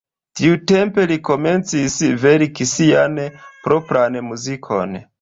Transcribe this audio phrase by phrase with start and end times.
[0.39, 3.23] Tiutempe li komencis verki sian
[3.67, 5.03] propran muzikon.